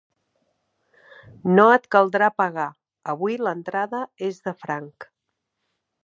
[1.57, 2.65] No et caldrà pagar:
[3.13, 5.07] avui l'entrada és de franc.